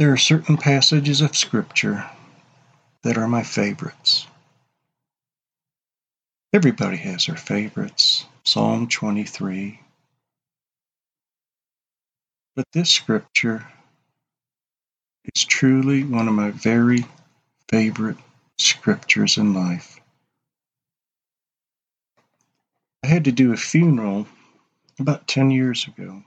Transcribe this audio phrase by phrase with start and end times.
[0.00, 2.08] There are certain passages of Scripture
[3.02, 4.26] that are my favorites.
[6.54, 8.24] Everybody has their favorites.
[8.42, 9.78] Psalm 23.
[12.56, 13.68] But this scripture
[15.34, 17.04] is truly one of my very
[17.68, 18.16] favorite
[18.56, 20.00] scriptures in life.
[23.04, 24.26] I had to do a funeral
[24.98, 26.22] about 10 years ago.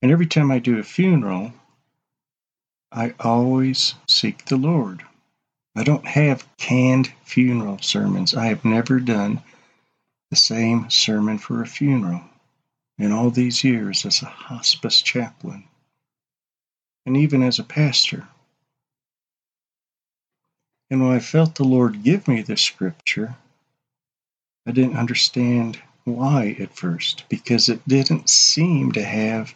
[0.00, 1.52] And every time I do a funeral,
[2.90, 5.04] I always seek the Lord.
[5.76, 8.34] I don't have canned funeral sermons.
[8.34, 9.42] I have never done
[10.30, 12.22] the same sermon for a funeral
[12.98, 15.64] in all these years as a hospice chaplain
[17.06, 18.28] and even as a pastor.
[20.90, 23.36] And when I felt the Lord give me this scripture,
[24.66, 29.54] I didn't understand why at first because it didn't seem to have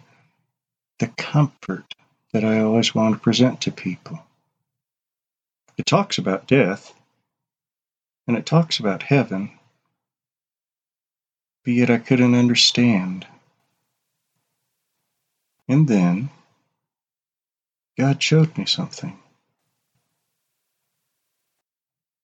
[0.98, 1.94] the comfort
[2.32, 4.18] that I always want to present to people.
[5.76, 6.94] It talks about death
[8.26, 9.50] and it talks about heaven,
[11.64, 13.26] but yet I couldn't understand.
[15.68, 16.30] And then
[17.98, 19.18] God showed me something.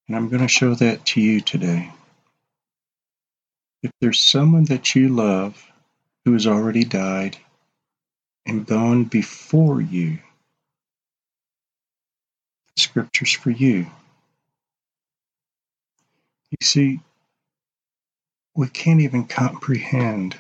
[0.07, 1.93] And I'm going to show that to you today.
[3.83, 5.71] If there's someone that you love
[6.25, 7.37] who has already died
[8.49, 10.19] and gone before you,
[12.75, 13.87] the scripture's for you.
[16.51, 17.01] You see,
[18.57, 20.37] we can't even comprehend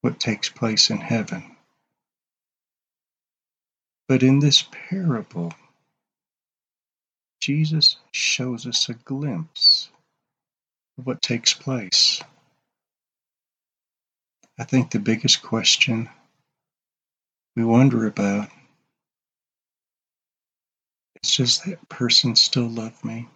[0.00, 1.44] what takes place in heaven.
[4.08, 5.52] But in this parable,
[7.40, 9.90] Jesus shows us a glimpse
[10.96, 12.22] of what takes place.
[14.58, 16.08] I think the biggest question
[17.58, 18.48] we wonder about
[21.24, 23.26] is does that person still love me?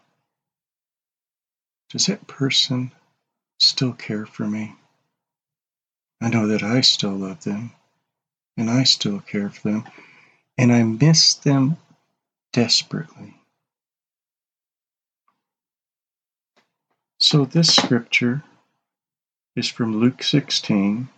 [1.91, 2.93] Does that person
[3.59, 4.77] still care for me?
[6.21, 7.73] I know that I still love them
[8.57, 9.85] and I still care for them
[10.57, 11.79] and I miss them
[12.53, 13.35] desperately.
[17.19, 18.45] So, this scripture
[19.57, 21.09] is from Luke 16,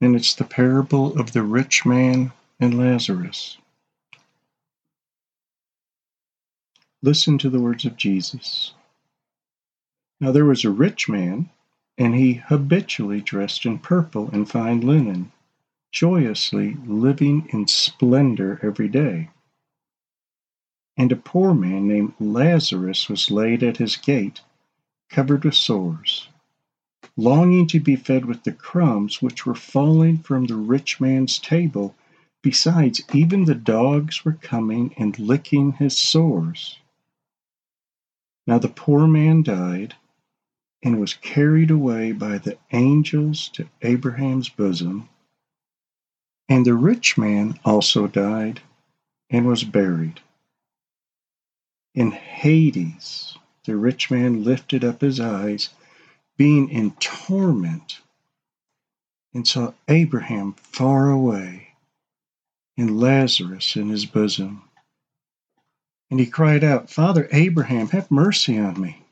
[0.00, 3.58] and it's the parable of the rich man and Lazarus.
[7.02, 8.72] Listen to the words of Jesus.
[10.20, 11.50] Now there was a rich man,
[11.98, 15.32] and he habitually dressed in purple and fine linen,
[15.92, 19.30] joyously living in splendor every day.
[20.96, 24.40] And a poor man named Lazarus was laid at his gate,
[25.08, 26.28] covered with sores
[27.16, 31.94] longing to be fed with the crumbs which were falling from the rich man's table.
[32.42, 36.78] Besides, even the dogs were coming and licking his sores.
[38.46, 39.94] Now the poor man died
[40.82, 45.08] and was carried away by the angels to Abraham's bosom.
[46.48, 48.60] And the rich man also died
[49.28, 50.20] and was buried.
[51.94, 55.70] In Hades, the rich man lifted up his eyes
[56.40, 58.00] being in torment,
[59.34, 61.68] and saw Abraham far away
[62.78, 64.62] and Lazarus in his bosom.
[66.10, 69.04] And he cried out, Father Abraham, have mercy on me.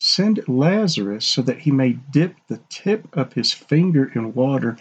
[0.00, 4.78] Send Lazarus so that he may dip the tip of his finger in water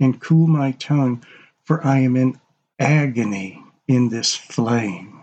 [0.00, 1.22] and cool my tongue,
[1.64, 2.40] for I am in
[2.78, 5.20] agony in this flame.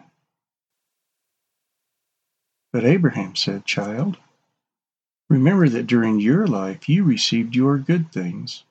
[2.72, 4.20] But Abraham said, Child,
[5.30, 8.64] Remember that during your life you received your good things,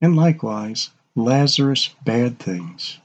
[0.00, 2.98] and likewise Lazarus bad things.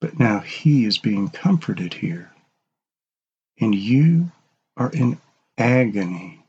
[0.00, 2.30] But now he is being comforted here,
[3.58, 4.32] and you
[4.76, 5.18] are in
[5.56, 6.44] agony.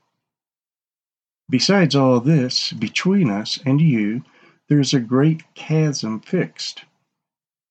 [1.50, 4.25] Besides all this, between us and you,
[4.68, 6.84] there is a great chasm fixed,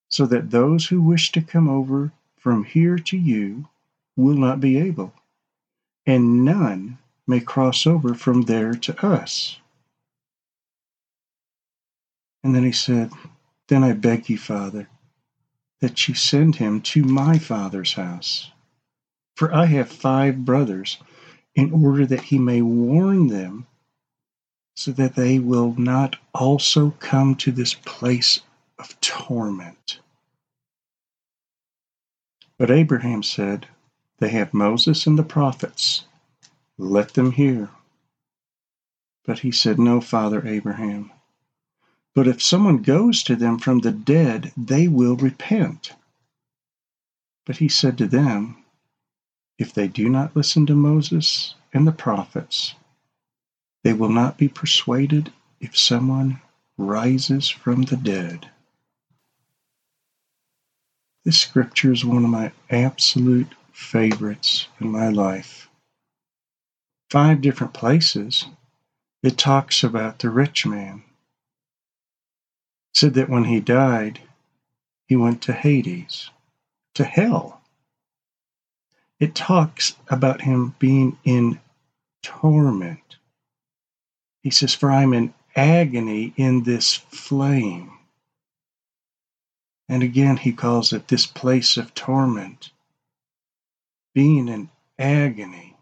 [0.09, 3.67] so that those who wish to come over from here to you
[4.15, 5.13] will not be able
[6.05, 6.97] and none
[7.27, 9.57] may cross over from there to us.
[12.43, 13.11] And then he said,
[13.67, 14.87] Then I beg you, Father,
[15.81, 18.51] that you send him to my father's house.
[19.35, 20.97] For I have five brothers,
[21.55, 23.65] in order that he may warn them,
[24.75, 28.41] so that they will not also come to this place
[28.77, 29.99] of torment.
[32.59, 33.67] But Abraham said,
[34.19, 36.05] they have Moses and the prophets.
[36.77, 37.69] Let them hear.
[39.25, 41.11] But he said, No, Father Abraham.
[42.13, 45.91] But if someone goes to them from the dead, they will repent.
[47.45, 48.63] But he said to them,
[49.57, 52.75] If they do not listen to Moses and the prophets,
[53.83, 56.41] they will not be persuaded if someone
[56.77, 58.49] rises from the dead.
[61.23, 65.69] This scripture is one of my absolute favorites in my life.
[67.09, 68.45] Five different places
[69.21, 71.03] it talks about the rich man.
[72.93, 74.21] It said that when he died,
[75.07, 76.29] he went to Hades,
[76.93, 77.61] to hell.
[79.19, 81.59] It talks about him being in
[82.23, 83.17] torment.
[84.41, 87.91] He says, For I'm in agony in this flame.
[89.89, 92.71] And again, he calls it this place of torment,
[94.15, 95.75] being in agony.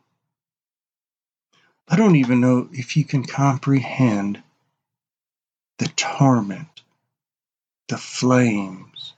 [1.88, 4.42] I don't even know if you can comprehend
[5.78, 6.82] the torment,
[7.88, 9.14] the flames,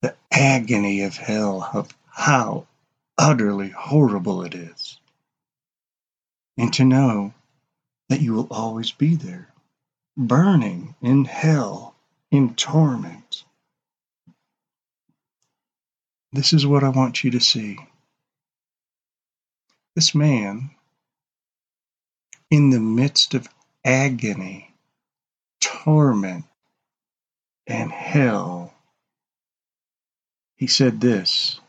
[0.00, 2.66] the agony of hell, of how
[3.18, 4.98] utterly horrible it is.
[6.56, 7.34] And to know
[8.08, 9.48] that you will always be there,
[10.16, 11.94] burning in hell,
[12.30, 13.21] in torment.
[16.32, 17.78] This is what I want you to see.
[19.96, 20.70] This man,
[22.50, 23.48] in the midst of
[23.84, 24.72] agony,
[25.60, 26.46] torment,
[27.66, 28.74] and hell,
[30.56, 31.60] he said this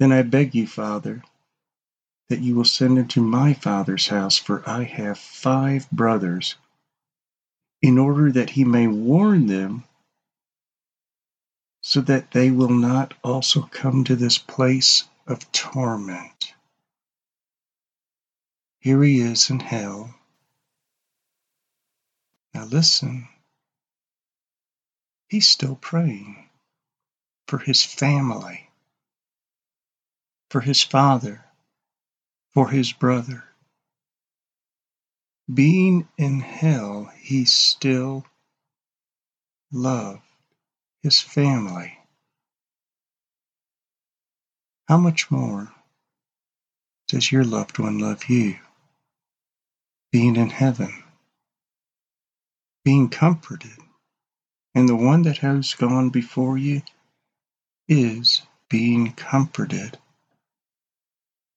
[0.00, 1.22] Then I beg you, Father,
[2.28, 6.56] that you will send into my father's house, for I have five brothers,
[7.82, 9.84] in order that he may warn them
[11.88, 16.52] so that they will not also come to this place of torment.
[18.80, 20.12] Here he is in hell.
[22.52, 23.28] Now listen,
[25.28, 26.48] he's still praying
[27.46, 28.68] for his family,
[30.50, 31.44] for his father,
[32.52, 33.44] for his brother.
[35.54, 38.26] Being in hell, he still
[39.70, 40.25] loved
[41.02, 41.98] his family.
[44.88, 45.72] How much more
[47.08, 48.56] does your loved one love you?
[50.12, 51.02] Being in heaven,
[52.84, 53.78] being comforted,
[54.74, 56.82] and the one that has gone before you
[57.88, 59.98] is being comforted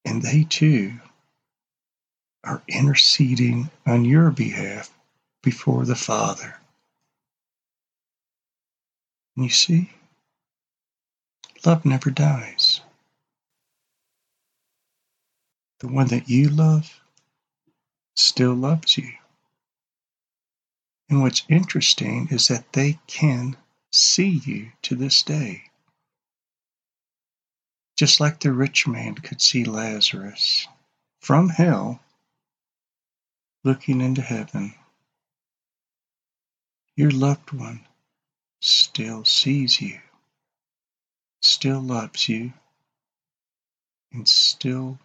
[0.06, 0.94] and they too
[2.44, 4.92] are interceding on your behalf
[5.44, 6.59] before the Father.
[9.40, 9.90] You see,
[11.66, 12.82] love never dies.
[15.80, 17.00] The one that you love
[18.16, 19.14] still loves you.
[21.10, 23.56] And what's interesting is that they can
[23.92, 25.70] see you to this day
[28.00, 30.66] just like the rich man could see Lazarus
[31.20, 32.00] from hell
[33.66, 34.74] looking into heaven.
[36.96, 37.86] Your loved one
[38.62, 40.00] still sees you,
[41.42, 42.54] still loves you,
[44.12, 45.00] and still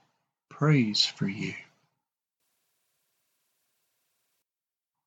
[0.48, 1.54] prays for you.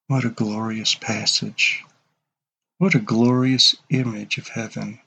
[0.08, 1.84] What a glorious passage!
[2.78, 5.00] What a glorious image of heaven!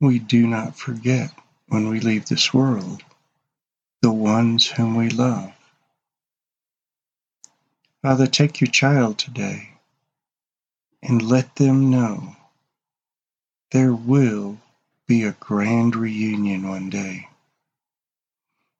[0.00, 1.32] we do not forget
[1.68, 3.02] when we leave this world
[4.02, 5.52] the ones whom we love.
[8.02, 9.75] Father, take your child today
[11.02, 12.36] and let them know
[13.72, 14.58] there will
[15.06, 17.28] be a grand reunion one day.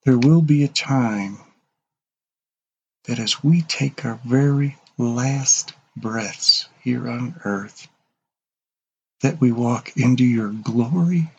[0.05, 1.39] There will be a time
[3.05, 7.87] that as we take our very last breaths here on earth,
[9.21, 11.31] that we walk into your glory,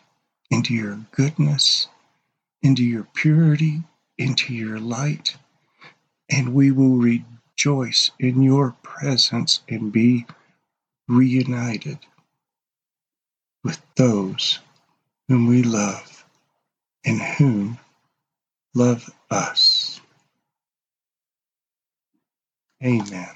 [0.51, 1.87] into your goodness,
[2.61, 3.83] into your purity,
[4.17, 5.37] into your light,
[6.29, 10.25] and we will rejoice in your presence and be
[11.09, 11.99] reunited
[13.63, 14.59] with those
[15.29, 16.25] whom we love
[17.05, 17.79] and whom
[18.75, 20.01] love us.
[22.83, 23.29] Amen.